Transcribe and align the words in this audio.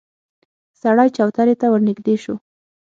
سړی 0.81 1.09
چوترې 1.17 1.55
ته 1.61 1.67
ورنږدې 1.71 2.15
شو. 2.23 2.35